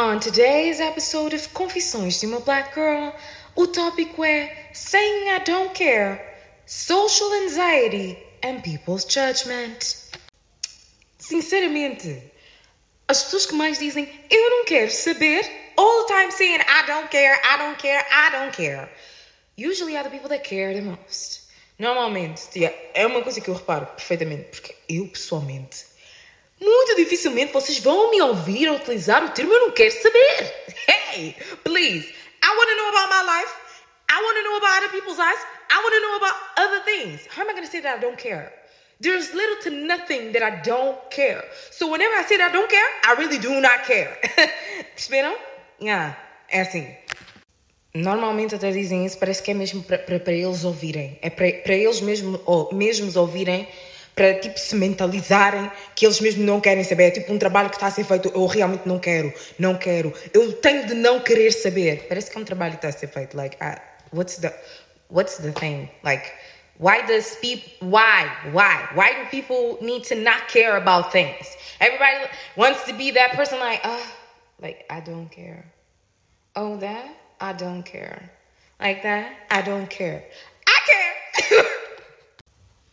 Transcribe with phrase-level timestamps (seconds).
[0.00, 3.10] On today's episode of Confissões de uma Black Girl,
[3.56, 6.20] o tópico é Saying I Don't Care,
[6.64, 9.96] Social Anxiety and People's Judgment.
[11.18, 12.22] Sinceramente,
[13.08, 15.44] as pessoas que mais dizem eu não quero saber,
[15.76, 18.88] all the time saying I don't care, I don't care, I don't care,
[19.58, 21.40] usually are the people that care the most.
[21.76, 25.86] Normalmente, é uma coisa que eu reparo perfeitamente, porque eu pessoalmente,
[26.60, 30.54] muito dificilmente vocês vão me ouvir utilizar o termo eu não quero saber.
[30.88, 32.12] Hey, please,
[32.42, 33.52] I want to know about my life.
[34.10, 35.42] I want to know about other people's lives.
[35.70, 37.26] I want to know about other things.
[37.28, 38.52] How am I going to say that I don't care?
[39.00, 41.44] There's little to nothing that I don't care.
[41.70, 44.18] So whenever I say that I don't care, I really do not care.
[44.96, 45.36] Perceberam?
[45.80, 46.16] Yeah,
[46.50, 46.96] é assim.
[47.94, 51.18] Normalmente até dizem isso, parece que é mesmo para, eles ouvirem.
[51.22, 53.68] É para eles mesmo, ou, mesmos ouvirem,
[54.18, 57.04] para tipo se mentalizarem que eles mesmo não querem saber.
[57.04, 60.12] É tipo um trabalho que está a ser feito, eu realmente não quero, não quero.
[60.34, 62.06] Eu tenho de não querer saber.
[62.08, 63.36] Parece que é um trabalho que está a ser feito.
[63.36, 63.76] Like, uh,
[64.12, 64.52] what's the,
[65.08, 65.88] what's the thing?
[66.02, 66.32] Like,
[66.80, 68.88] why does people, why, why?
[68.96, 71.56] Why do people need to not care about things?
[71.78, 72.26] Everybody
[72.56, 74.02] wants to be that person like, uh,
[74.60, 75.64] like, I don't care.
[76.56, 77.06] Oh, that?
[77.40, 78.32] I don't care.
[78.80, 80.24] Like that, I don't care.
[80.66, 81.64] I care!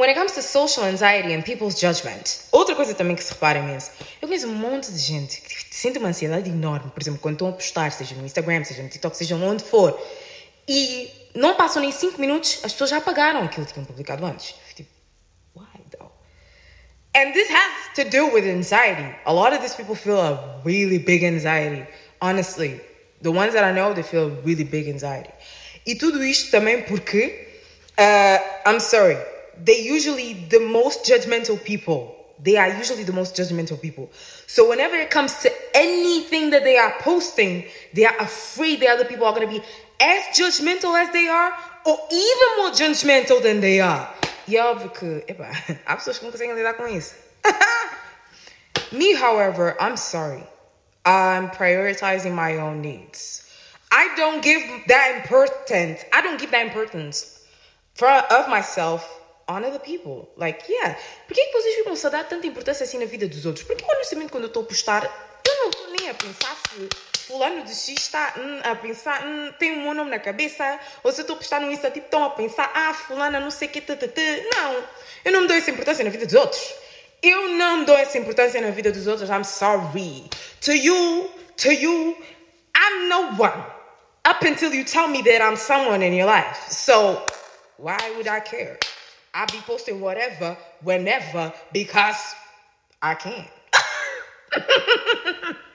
[0.00, 3.58] When it comes to social anxiety and people's judgment, outra coisa também que se repara
[3.58, 3.90] imenso,
[4.22, 7.48] eu conheço um monte de gente que sente uma ansiedade enorme, por exemplo, quando estão
[7.50, 10.00] a postar, seja no Instagram, seja no TikTok, seja onde for,
[10.66, 14.54] e não passam nem 5 minutos, as pessoas já apagaram aquilo que tinham publicado antes.
[14.74, 14.88] Tipo,
[15.54, 16.10] why though?
[17.14, 19.14] And this has to do with anxiety.
[19.26, 21.86] A lot of these people feel a really big anxiety,
[22.22, 22.80] honestly.
[23.20, 25.28] The ones that I know, they feel really big anxiety.
[25.84, 27.48] E tudo isto também porque,
[27.98, 29.18] uh, I'm sorry,
[29.64, 32.16] they usually the most judgmental people.
[32.42, 34.10] They are usually the most judgmental people.
[34.46, 39.04] So whenever it comes to anything that they are posting, they are afraid the other
[39.04, 39.62] people are going to be
[40.00, 41.52] as judgmental as they are,
[41.84, 44.08] or even more judgmental than they are.
[44.48, 45.50] E óbvio que, epa,
[45.86, 47.14] há pessoas que não conseguem lidar com isso.
[48.92, 50.42] Me, however, I'm sorry.
[51.04, 53.46] I'm prioritizing my own needs.
[53.92, 56.04] I don't give that importance.
[56.12, 57.44] I don't give that importance
[57.94, 59.19] for, of myself
[59.50, 60.28] on other people.
[60.36, 60.96] Like, yeah.
[61.26, 63.66] Por que, é que vocês ficam a dar tanta importância assim na vida dos outros?
[63.66, 65.04] Porque honestamente quando eu estou a postar,
[65.46, 66.88] eu não estou nem a pensar se
[67.30, 71.20] fulano de X está hum, a pensar, hum, tem um nome na cabeça, ou se
[71.20, 73.70] eu estou a postar no Insta, tipo, estão a pensar, ah, fulana não sei o
[73.70, 73.80] que.
[73.80, 74.84] Não,
[75.24, 76.74] eu não me dou essa importância na vida dos outros.
[77.22, 79.28] Eu não dou essa importância na vida dos outros.
[79.28, 80.24] I'm sorry.
[80.62, 82.16] To you, to you,
[82.74, 83.62] I'm no one.
[84.24, 86.70] Up until you tell me that I'm someone in your life.
[86.70, 87.24] So,
[87.76, 88.78] why would I care?
[89.34, 92.34] I'll be posting whatever, whenever, because
[93.00, 93.46] I can.